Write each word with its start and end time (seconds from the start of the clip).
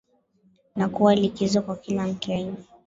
na 0.75 0.89
kuwa 0.89 1.15
likizo 1.15 1.61
kwa 1.61 1.75
kila 1.75 2.07
mkenya 2.07 2.55